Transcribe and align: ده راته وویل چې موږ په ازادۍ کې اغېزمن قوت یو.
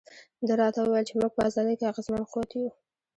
ده 0.47 0.53
راته 0.61 0.79
وویل 0.81 1.05
چې 1.09 1.15
موږ 1.19 1.31
په 1.35 1.41
ازادۍ 1.47 1.75
کې 1.79 1.85
اغېزمن 1.91 2.23
قوت 2.31 2.49
یو. 2.57 2.69